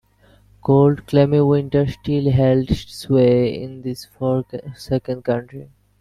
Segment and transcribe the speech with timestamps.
[0.63, 5.69] Cold, clammy winter still held sway in this forsaken country.